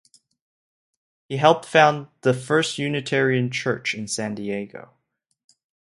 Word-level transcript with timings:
He 1.29 1.37
helped 1.37 1.63
found 1.63 2.07
the 2.21 2.33
first 2.33 2.79
Unitarian 2.79 3.51
church 3.51 3.93
in 3.93 4.07
San 4.07 4.33
Diego. 4.33 4.89